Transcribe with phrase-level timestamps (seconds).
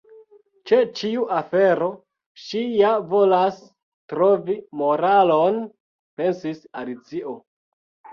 [0.69, 1.89] "Ĉe ĉiu afero
[2.43, 3.59] ŝi ja volas
[4.13, 5.61] trovi moralon,"
[6.23, 7.35] pensis Alicio.